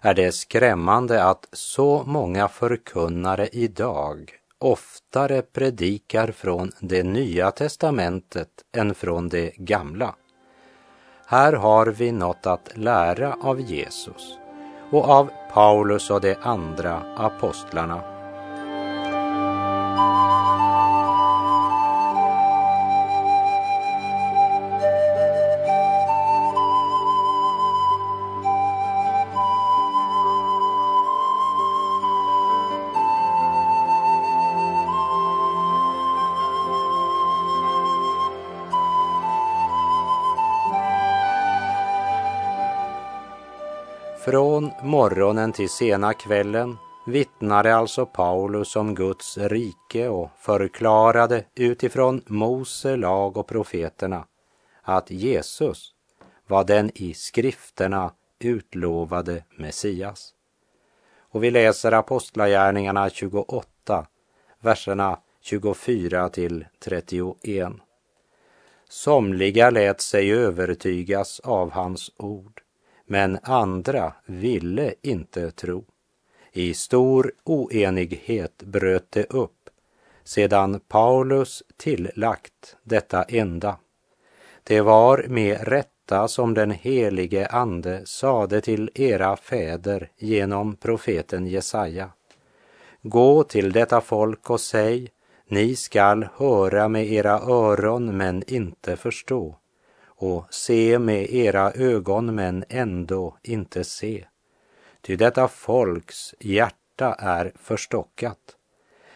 är 0.00 0.14
det 0.14 0.32
skrämmande 0.32 1.24
att 1.24 1.48
så 1.52 2.02
många 2.06 2.48
förkunnare 2.48 3.48
idag 3.52 4.32
oftare 4.64 5.42
predikar 5.42 6.32
från 6.32 6.72
det 6.80 7.02
nya 7.02 7.50
testamentet 7.50 8.48
än 8.76 8.94
från 8.94 9.28
det 9.28 9.52
gamla. 9.56 10.14
Här 11.26 11.52
har 11.52 11.86
vi 11.86 12.12
något 12.12 12.46
att 12.46 12.72
lära 12.74 13.34
av 13.34 13.60
Jesus 13.60 14.38
och 14.92 15.08
av 15.08 15.30
Paulus 15.52 16.10
och 16.10 16.20
de 16.20 16.36
andra 16.42 17.02
apostlarna 17.16 18.02
Från 44.54 44.72
morgonen 44.82 45.52
till 45.52 45.68
sena 45.68 46.14
kvällen 46.14 46.76
vittnade 47.06 47.76
alltså 47.76 48.06
Paulus 48.06 48.76
om 48.76 48.94
Guds 48.94 49.38
rike 49.38 50.08
och 50.08 50.30
förklarade 50.38 51.44
utifrån 51.54 52.22
Mose 52.26 52.96
lag 52.96 53.36
och 53.36 53.46
profeterna 53.46 54.26
att 54.82 55.10
Jesus 55.10 55.94
var 56.46 56.64
den 56.64 56.90
i 56.94 57.14
skrifterna 57.14 58.12
utlovade 58.38 59.44
Messias. 59.56 60.30
Och 61.18 61.44
vi 61.44 61.50
läser 61.50 61.92
Apostlagärningarna 61.92 63.10
28, 63.10 64.06
verserna 64.60 65.18
24 65.40 66.28
till 66.28 66.66
31. 66.84 67.72
Somliga 68.88 69.70
lät 69.70 70.00
sig 70.00 70.32
övertygas 70.32 71.40
av 71.40 71.70
hans 71.70 72.12
ord 72.16 72.63
men 73.06 73.38
andra 73.42 74.12
ville 74.26 74.94
inte 75.02 75.50
tro. 75.50 75.84
I 76.52 76.74
stor 76.74 77.32
oenighet 77.44 78.62
bröt 78.62 79.10
det 79.10 79.24
upp 79.24 79.70
sedan 80.24 80.80
Paulus 80.88 81.62
tillagt 81.76 82.76
detta 82.82 83.22
enda. 83.22 83.76
Det 84.64 84.80
var 84.80 85.24
med 85.28 85.68
rätta 85.68 86.28
som 86.28 86.54
den 86.54 86.70
helige 86.70 87.46
Ande 87.46 88.06
sade 88.06 88.60
till 88.60 88.90
era 88.94 89.36
fäder 89.36 90.10
genom 90.16 90.76
profeten 90.76 91.46
Jesaja. 91.46 92.10
Gå 93.02 93.44
till 93.44 93.72
detta 93.72 94.00
folk 94.00 94.50
och 94.50 94.60
säg, 94.60 95.08
ni 95.48 95.76
skall 95.76 96.28
höra 96.36 96.88
med 96.88 97.06
era 97.06 97.40
öron 97.40 98.16
men 98.16 98.42
inte 98.46 98.96
förstå 98.96 99.56
och 100.16 100.54
se 100.54 100.98
med 100.98 101.34
era 101.34 101.72
ögon 101.72 102.34
men 102.34 102.64
ändå 102.68 103.36
inte 103.42 103.84
se. 103.84 104.24
Ty 105.00 105.16
detta 105.16 105.48
folks 105.48 106.34
hjärta 106.40 107.14
är 107.18 107.52
förstockat. 107.56 108.38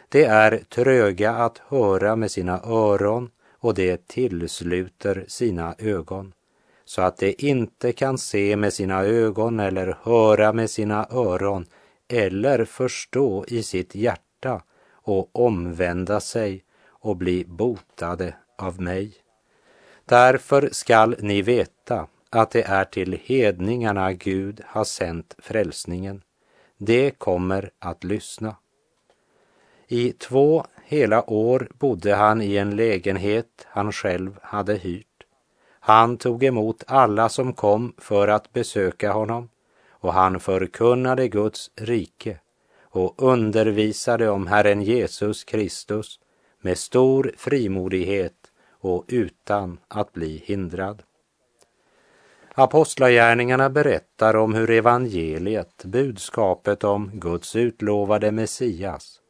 Det 0.09 0.25
är 0.25 0.59
tröga 0.59 1.33
att 1.33 1.59
höra 1.59 2.17
med 2.17 2.31
sina 2.31 2.61
öron 2.65 3.31
och 3.59 3.75
det 3.75 4.09
tillsluter 4.09 5.25
sina 5.29 5.75
ögon 5.79 6.33
så 6.89 7.03
att 7.03 7.17
det 7.17 7.43
inte 7.43 7.93
kan 7.93 8.19
se 8.19 8.57
med 8.57 8.73
sina 8.73 9.03
ögon 9.03 9.61
eller 9.61 9.99
höra 10.03 10.53
med 10.53 10.71
sina 10.71 11.07
öron 11.11 11.67
eller 12.09 12.65
förstå 12.65 13.45
i 13.49 13.63
sitt 13.63 13.95
hjärta 13.95 14.63
och 14.93 15.31
omvända 15.33 16.21
sig 16.21 16.65
och 16.89 17.17
bli 17.17 17.45
botade 17.45 18.35
av 18.59 18.81
mig. 18.81 19.15
Därför 20.09 20.69
skall 20.73 21.17
ni 21.19 21.43
veta 21.43 22.07
att 22.31 22.51
det 22.51 22.63
är 22.63 22.85
till 22.85 23.21
hedningarna 23.25 24.13
Gud 24.13 24.61
har 24.67 24.85
sänt 24.85 25.35
frälsningen. 25.39 26.23
Det 26.79 27.11
kommer 27.11 27.71
att 27.79 28.05
lyssna. 28.05 28.57
I 29.89 30.13
två 30.13 30.65
hela 30.85 31.31
år 31.31 31.69
bodde 31.79 32.15
han 32.15 32.43
i 32.43 32.57
en 32.57 32.77
lägenhet 32.77 33.67
han 33.67 33.93
själv 33.93 34.39
hade 34.43 34.75
hyrt. 34.75 35.25
Han 35.81 36.17
tog 36.17 36.45
emot 36.45 36.85
alla 36.87 37.29
som 37.29 37.53
kom 37.53 37.95
för 37.99 38.29
att 38.29 38.53
besöka 38.53 39.13
honom 39.13 39.49
och 39.91 40.13
han 40.13 40.41
förkunnade 40.41 41.29
Guds 41.29 41.71
rike 41.75 42.39
och 42.81 43.23
undervisade 43.23 44.31
om 44.31 44.47
Herren 44.47 44.83
Jesus 44.83 45.45
Kristus 45.45 46.21
med 46.61 46.79
stor 46.79 47.33
frimodighet 47.37 48.38
och 48.81 49.05
utan 49.09 49.79
att 49.89 50.13
bli 50.13 50.43
hindrad. 50.47 51.03
Apostlagärningarna 52.55 53.71
berättar 53.71 54.37
om 54.37 54.55
hur 54.55 54.71
evangeliet, 54.71 55.85
budskapet 55.85 56.85
om 56.85 57.11
Guds 57.15 57.57
utlovade 57.57 58.33
Messias, 58.33 59.21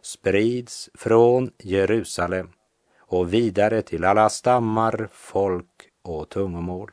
sprids 0.00 0.90
från 0.94 1.50
Jerusalem 1.58 2.48
och 2.98 3.34
vidare 3.34 3.82
till 3.82 4.04
alla 4.04 4.28
stammar, 4.28 5.08
folk 5.12 5.90
och 6.02 6.28
tungomål. 6.28 6.90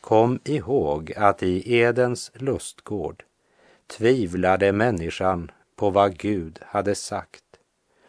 Kom 0.00 0.40
ihåg 0.44 1.12
att 1.16 1.42
i 1.42 1.74
Edens 1.74 2.30
lustgård 2.34 3.24
tvivlade 3.86 4.72
människan 4.72 5.50
på 5.76 5.90
vad 5.90 6.18
Gud 6.18 6.58
hade 6.62 6.94
sagt 6.94 7.44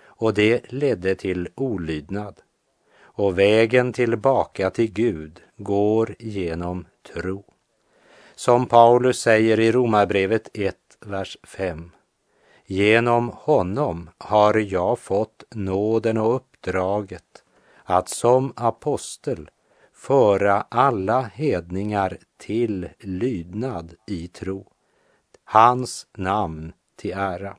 och 0.03 0.33
det 0.33 0.71
ledde 0.71 1.15
till 1.15 1.49
olydnad 1.55 2.39
och 3.15 3.39
vägen 3.39 3.93
tillbaka 3.93 4.69
till 4.69 4.93
Gud 4.93 5.41
går 5.57 6.15
genom 6.19 6.85
tro. 7.13 7.43
Som 8.35 8.65
Paulus 8.65 9.19
säger 9.19 9.59
i 9.59 9.71
Romarbrevet 9.71 10.49
1, 10.53 10.75
vers 10.99 11.37
5. 11.43 11.91
Genom 12.65 13.29
honom 13.29 14.09
har 14.17 14.57
jag 14.57 14.99
fått 14.99 15.43
nåden 15.55 16.17
och 16.17 16.35
uppdraget 16.35 17.43
att 17.83 18.09
som 18.09 18.53
apostel 18.55 19.49
föra 19.93 20.61
alla 20.61 21.21
hedningar 21.21 22.17
till 22.37 22.89
lydnad 22.99 23.93
i 24.07 24.27
tro, 24.27 24.67
hans 25.43 26.07
namn 26.17 26.73
till 26.95 27.13
ära. 27.13 27.57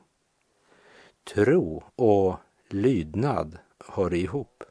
Tro 1.33 1.83
och 1.95 2.35
lydnad 2.69 3.57
hör 3.87 4.13
ihop. 4.13 4.63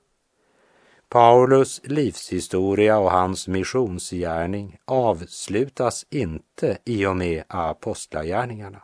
Paulus 1.08 1.80
livshistoria 1.84 2.98
och 2.98 3.10
hans 3.10 3.48
missionsgärning 3.48 4.78
avslutas 4.84 6.06
inte 6.10 6.78
i 6.84 7.06
och 7.06 7.16
med 7.16 7.44
apostlagärningarna. 7.48 8.82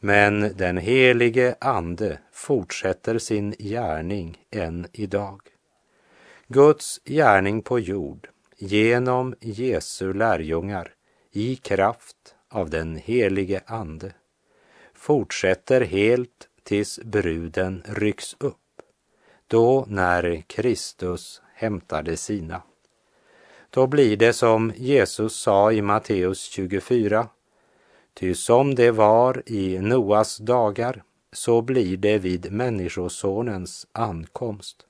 Men 0.00 0.40
den 0.56 0.76
helige 0.76 1.54
Ande 1.60 2.18
fortsätter 2.32 3.18
sin 3.18 3.54
gärning 3.58 4.38
än 4.50 4.86
idag. 4.92 5.40
Guds 6.48 7.00
gärning 7.04 7.62
på 7.62 7.78
jord 7.78 8.28
genom 8.56 9.34
Jesu 9.40 10.12
lärjungar 10.12 10.92
i 11.32 11.56
kraft 11.56 12.34
av 12.48 12.70
den 12.70 12.96
helige 12.96 13.60
Ande 13.66 14.12
fortsätter 14.94 15.80
helt 15.80 16.48
tills 16.62 17.00
bruden 17.04 17.82
rycks 17.86 18.36
upp 18.40 18.65
då 19.48 19.84
när 19.88 20.44
Kristus 20.46 21.42
hämtade 21.54 22.16
sina. 22.16 22.62
Då 23.70 23.86
blir 23.86 24.16
det 24.16 24.32
som 24.32 24.72
Jesus 24.76 25.36
sa 25.36 25.72
i 25.72 25.82
Matteus 25.82 26.42
24. 26.42 27.28
Ty 28.14 28.34
som 28.34 28.74
det 28.74 28.90
var 28.90 29.42
i 29.46 29.78
Noas 29.78 30.36
dagar, 30.36 31.02
så 31.32 31.62
blir 31.62 31.96
det 31.96 32.18
vid 32.18 32.52
Människosonens 32.52 33.86
ankomst. 33.92 34.86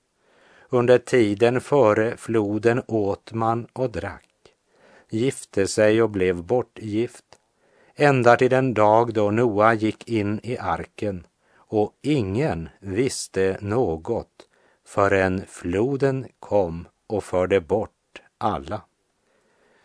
Under 0.69 0.99
tiden 0.99 1.61
före 1.61 2.17
floden 2.17 2.83
åt 2.87 3.33
man 3.33 3.67
och 3.73 3.91
drack, 3.91 4.29
gifte 5.11 5.67
sig 5.67 6.03
och 6.03 6.11
blev 6.11 6.43
bortgift, 6.43 7.25
ända 7.95 8.37
till 8.37 8.51
den 8.51 8.75
dag 8.75 9.15
då 9.15 9.31
Noa 9.31 9.75
gick 9.75 10.09
in 10.09 10.41
i 10.43 10.59
arken 10.59 11.27
och 11.57 11.93
ingen 12.03 12.69
visste 12.81 13.59
något 13.61 14.46
förrän 14.87 15.45
floden 15.49 16.29
kom 16.41 16.89
och 17.07 17.25
förde 17.25 17.61
bort 17.61 18.23
alla. 18.39 18.83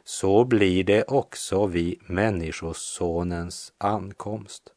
Så 0.04 0.46
blir 0.46 0.84
det 0.84 1.04
också 1.04 1.66
vid 1.66 2.00
Människosonens 2.10 3.74
ankomst. 3.78 4.74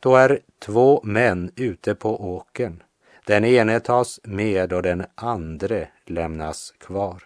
Då 0.00 0.16
är 0.16 0.40
två 0.58 1.00
män 1.04 1.52
ute 1.56 1.94
på 1.94 2.34
åkern. 2.34 2.82
Den 3.26 3.44
ene 3.44 3.80
tas 3.80 4.20
med 4.24 4.72
och 4.72 4.82
den 4.82 5.06
andre 5.14 5.88
lämnas 6.06 6.74
kvar. 6.78 7.22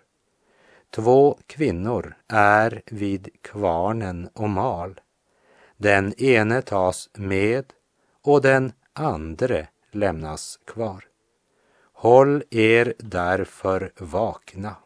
Två 0.91 1.39
kvinnor 1.47 2.15
är 2.29 2.83
vid 2.87 3.29
kvarnen 3.43 4.29
och 4.33 4.51
mal. 4.51 5.01
Den 5.77 6.23
ene 6.23 6.63
tas 6.63 7.11
med 7.15 7.65
och 8.23 8.43
den 8.43 8.73
andre 8.93 9.69
lämnas 9.91 10.59
kvar. 10.65 11.12
Håll 12.03 12.43
er 12.51 12.95
därför 12.99 13.93
vakna, 13.97 14.77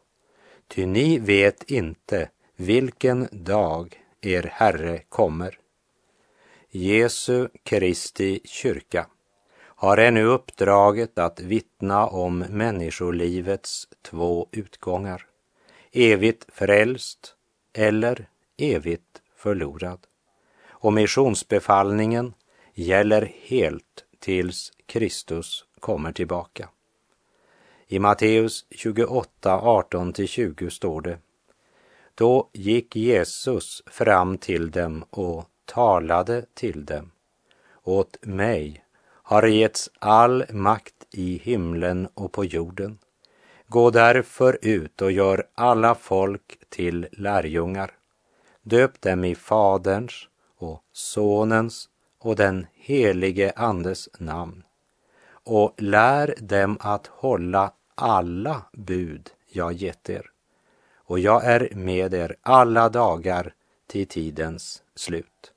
ty 0.69 0.87
ni 0.87 1.19
vet 1.19 1.71
inte 1.71 2.31
vilken 2.57 3.29
dag 3.33 4.03
er 4.21 4.43
Herre 4.43 4.99
kommer. 5.09 5.59
Jesu 6.71 7.49
Kristi 7.63 8.41
kyrka 8.45 9.07
har 9.59 9.99
ännu 9.99 10.25
uppdraget 10.25 11.19
att 11.19 11.41
vittna 11.41 12.07
om 12.07 12.39
människolivets 12.39 13.89
två 14.03 14.49
utgångar. 14.53 15.27
Evigt 15.93 16.47
frälst 16.53 17.35
eller 17.73 18.29
evigt 18.57 19.23
förlorad. 19.37 20.07
Och 20.69 20.93
missionsbefallningen 20.93 22.35
gäller 22.75 23.33
helt 23.43 24.05
tills 24.19 24.73
Kristus 24.87 25.65
kommer 25.81 26.13
tillbaka. 26.13 26.69
I 27.89 27.99
Matteus 27.99 28.65
28, 28.71 29.61
18-20 29.61 30.71
står 30.71 31.01
det 31.01 31.19
Då 32.15 32.49
gick 32.53 32.97
Jesus 32.97 33.83
fram 33.87 34.39
till 34.39 34.71
dem 34.71 35.05
och 35.11 35.45
talade 35.65 36.45
till 36.55 36.85
dem. 36.85 37.11
Åt 37.83 38.19
mig 38.23 38.85
har 39.03 39.47
getts 39.47 39.91
all 39.99 40.45
makt 40.51 40.95
i 41.11 41.41
himlen 41.45 42.09
och 42.15 42.33
på 42.33 42.45
jorden. 42.45 42.99
Gå 43.67 43.91
därför 43.91 44.59
ut 44.63 45.03
och 45.03 45.13
gör 45.13 45.47
alla 45.55 45.95
folk 45.95 46.59
till 46.69 47.07
lärjungar. 47.13 47.91
Döp 48.63 49.01
dem 49.01 49.25
i 49.25 49.35
Faderns 49.35 50.29
och 50.59 50.83
Sonens 50.93 51.89
och 52.19 52.37
den 52.37 52.67
helige 52.75 53.53
Andes 53.57 54.09
namn 54.19 54.66
och 55.47 55.75
lär 55.83 56.35
dem 56.39 56.79
att 56.81 57.07
hålla 57.07 57.73
alla 57.95 58.63
bud 58.73 59.31
jag 59.49 59.73
gett 59.73 60.11
er. 60.11 60.31
Och 60.97 61.19
jag 61.19 61.45
är 61.45 61.75
med 61.75 62.15
er 62.15 62.37
alla 62.43 62.89
dagar 62.89 63.55
till 63.87 64.07
tidens 64.07 64.83
slut. 64.95 65.53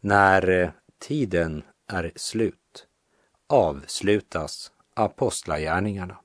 När 0.00 0.48
eh, 0.48 0.70
tiden 0.98 1.62
är 1.86 2.12
slut 2.16 2.86
avslutas 3.46 4.72
apostlagärningarna. 4.94 6.16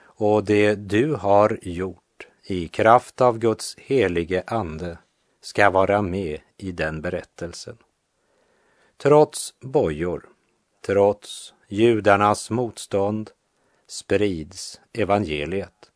Och 0.00 0.44
det 0.44 0.74
du 0.74 1.14
har 1.14 1.58
gjort 1.62 2.28
i 2.42 2.68
kraft 2.68 3.20
av 3.20 3.38
Guds 3.38 3.76
helige 3.78 4.42
ande 4.46 4.98
ska 5.40 5.70
vara 5.70 6.02
med 6.02 6.40
i 6.56 6.72
den 6.72 7.00
berättelsen. 7.00 7.76
Trots 8.96 9.54
bojor, 9.60 10.28
trots 10.86 11.54
judarnas 11.68 12.50
motstånd 12.50 13.30
sprids 13.86 14.80
evangeliet. 14.92 15.90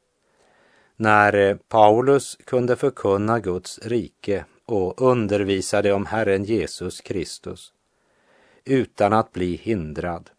När 0.97 1.33
eh, 1.33 1.57
Paulus 1.69 2.39
kunde 2.45 2.77
förkunna 2.77 3.41
Guds 3.41 3.79
rike 3.79 4.45
och 4.67 5.03
undervisade 5.03 5.93
om 5.93 6.07
Herren 6.07 6.45
Jesus 6.45 7.01
Kristus 7.01 7.73
utan 8.65 9.13
att 9.13 9.33
bli 9.33 9.57
hindrad, 9.57 10.31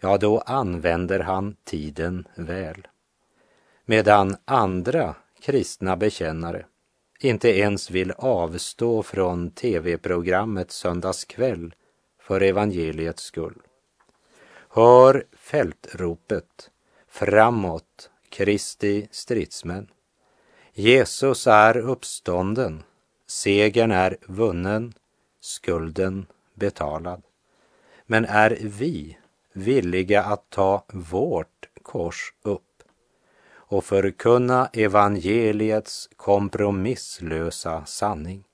ja, 0.00 0.18
då 0.18 0.38
använder 0.38 1.20
han 1.20 1.56
tiden 1.64 2.28
väl. 2.34 2.86
Medan 3.84 4.36
andra 4.44 5.14
kristna 5.40 5.96
bekännare 5.96 6.66
inte 7.20 7.58
ens 7.58 7.90
vill 7.90 8.12
avstå 8.12 9.02
från 9.02 9.50
tv-programmet 9.50 10.70
Söndagskväll 10.70 11.74
för 12.22 12.40
evangeliets 12.40 13.22
skull. 13.22 13.62
Hör 14.76 15.24
fältropet 15.32 16.70
framåt 17.08 18.10
Kristi 18.28 19.08
stridsmän. 19.10 19.90
Jesus 20.72 21.46
är 21.46 21.76
uppstånden, 21.76 22.82
segern 23.26 23.90
är 23.90 24.16
vunnen, 24.28 24.92
skulden 25.40 26.26
betalad. 26.54 27.22
Men 28.06 28.24
är 28.24 28.58
vi 28.60 29.18
villiga 29.52 30.22
att 30.22 30.50
ta 30.50 30.84
vårt 30.92 31.68
kors 31.82 32.34
upp 32.42 32.82
och 33.48 33.84
förkunna 33.84 34.70
evangeliets 34.72 36.08
kompromisslösa 36.16 37.84
sanning, 37.84 38.44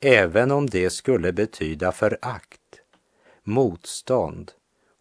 även 0.00 0.50
om 0.50 0.66
det 0.66 0.90
skulle 0.90 1.32
betyda 1.32 1.92
förakt, 1.92 2.80
motstånd, 3.42 4.52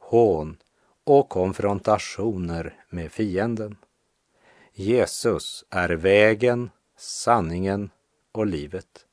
hån 0.07 0.57
och 1.03 1.29
konfrontationer 1.29 2.73
med 2.89 3.11
fienden. 3.11 3.77
Jesus 4.73 5.65
är 5.69 5.89
vägen, 5.89 6.69
sanningen 6.97 7.89
och 8.31 8.45
livet. 8.45 9.05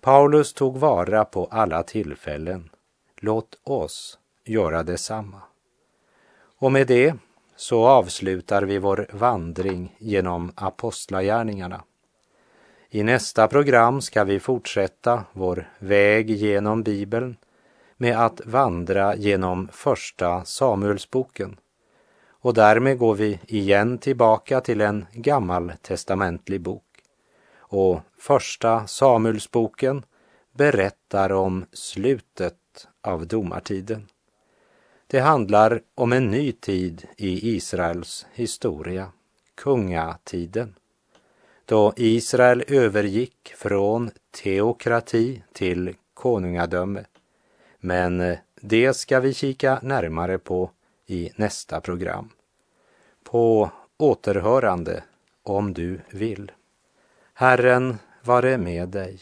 Paulus 0.00 0.52
tog 0.52 0.76
vara 0.76 1.24
på 1.24 1.44
alla 1.50 1.82
tillfällen. 1.82 2.70
Låt 3.16 3.58
oss 3.62 4.18
göra 4.44 4.82
detsamma. 4.82 5.42
Och 6.58 6.72
med 6.72 6.86
det 6.86 7.14
så 7.56 7.86
avslutar 7.86 8.62
vi 8.62 8.78
vår 8.78 9.06
vandring 9.12 9.96
genom 9.98 10.52
apostlagärningarna. 10.54 11.84
I 12.90 13.02
nästa 13.02 13.48
program 13.48 14.00
ska 14.00 14.24
vi 14.24 14.40
fortsätta 14.40 15.24
vår 15.32 15.70
väg 15.78 16.30
genom 16.30 16.82
Bibeln 16.82 17.36
med 17.96 18.18
att 18.18 18.40
vandra 18.44 19.16
genom 19.16 19.68
första 19.72 20.44
Samuelsboken. 20.44 21.56
Och 22.28 22.54
därmed 22.54 22.98
går 22.98 23.14
vi 23.14 23.40
igen 23.46 23.98
tillbaka 23.98 24.60
till 24.60 24.80
en 24.80 25.06
gammaltestamentlig 25.12 26.60
bok. 26.60 26.82
Och 27.58 28.00
första 28.18 28.86
Samuelsboken 28.86 30.02
berättar 30.52 31.32
om 31.32 31.66
slutet 31.72 32.88
av 33.02 33.26
domartiden. 33.26 34.06
Det 35.06 35.20
handlar 35.20 35.80
om 35.94 36.12
en 36.12 36.30
ny 36.30 36.52
tid 36.52 37.06
i 37.16 37.56
Israels 37.56 38.26
historia, 38.32 39.08
kungatiden, 39.54 40.74
då 41.64 41.92
Israel 41.96 42.64
övergick 42.68 43.52
från 43.56 44.10
teokrati 44.42 45.42
till 45.52 45.94
konungadöme 46.14 47.04
men 47.86 48.20
eh, 48.20 48.38
det 48.60 48.94
ska 48.94 49.20
vi 49.20 49.34
kika 49.34 49.80
närmare 49.82 50.38
på 50.38 50.70
i 51.06 51.30
nästa 51.36 51.80
program. 51.80 52.30
På 53.22 53.70
återhörande 53.96 55.04
om 55.42 55.72
du 55.72 56.00
vill. 56.10 56.52
Herren 57.34 57.98
vare 58.22 58.58
med 58.58 58.88
dig. 58.88 59.20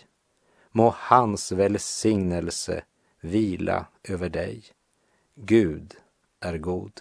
Må 0.70 0.94
hans 0.98 1.52
välsignelse 1.52 2.84
vila 3.20 3.86
över 4.02 4.28
dig. 4.28 4.62
Gud 5.34 5.94
är 6.40 6.58
god. 6.58 7.00